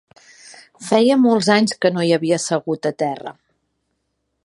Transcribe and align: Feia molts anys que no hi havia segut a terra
Feia 0.85 1.17
molts 1.27 1.51
anys 1.57 1.77
que 1.85 1.93
no 1.95 2.07
hi 2.07 2.17
havia 2.17 2.43
segut 2.49 2.91
a 2.93 2.97
terra 3.07 3.39